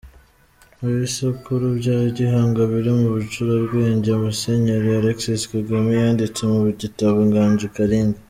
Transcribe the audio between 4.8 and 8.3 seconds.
Alexis Kagame yanditse mu gitabo ‘Inganji Kalinga’.